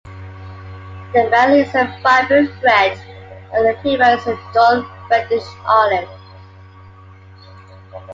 The 1.13 1.29
male 1.29 1.63
is 1.63 1.75
a 1.75 1.85
vibrant 2.01 2.49
red, 2.63 2.97
while 3.51 3.61
the 3.71 3.77
female 3.83 4.17
is 4.17 4.25
a 4.25 4.39
dull 4.51 4.83
reddish 5.11 5.43
olive. 5.63 6.09